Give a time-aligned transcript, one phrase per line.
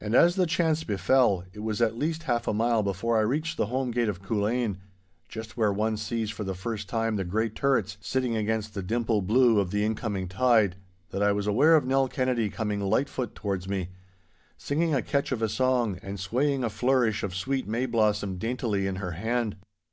[0.00, 3.56] And, as the chance befell, it was at least half a mile before I reached
[3.56, 4.76] the home gate of Culzean,
[5.28, 9.26] just where one sees for the first time the grey turrets sitting against the dimpled
[9.26, 10.76] blue of the incoming tide,
[11.10, 13.88] that I was aware of Nell Kennedy coming light foot towards me,
[14.56, 18.86] singing a catch of a song and swaying a flourish of sweet may blossom daintily
[18.86, 19.56] in her hand.